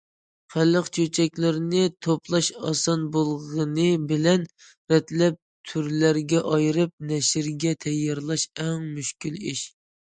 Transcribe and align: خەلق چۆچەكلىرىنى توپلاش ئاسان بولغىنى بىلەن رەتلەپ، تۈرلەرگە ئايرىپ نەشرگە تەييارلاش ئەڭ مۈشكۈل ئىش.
خەلق 0.51 0.87
چۆچەكلىرىنى 0.97 1.83
توپلاش 2.05 2.49
ئاسان 2.69 3.05
بولغىنى 3.17 3.87
بىلەن 4.13 4.49
رەتلەپ، 4.95 5.39
تۈرلەرگە 5.73 6.45
ئايرىپ 6.55 6.99
نەشرگە 7.15 7.79
تەييارلاش 7.87 8.51
ئەڭ 8.59 8.79
مۈشكۈل 8.99 9.41
ئىش. 9.53 9.67